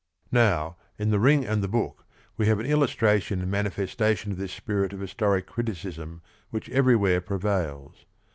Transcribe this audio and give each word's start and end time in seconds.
Now 0.31 0.77
in 0.97 1.11
The 1.11 1.19
Ring 1.19 1.45
and 1.45 1.61
the 1.61 1.67
Book 1.67 2.07
we 2.35 2.47
have 2.47 2.59
an 2.59 2.65
il 2.65 2.79
lustration 2.79 3.33
and 3.39 3.51
manifestation 3.51 4.31
of 4.31 4.39
this 4.39 4.51
spirit 4.51 4.93
of 4.93 4.99
his 4.99 5.13
toric 5.13 5.45
criticism 5.45 6.23
which 6.49 6.69
everywhere 6.71 7.21
prevails. 7.21 8.03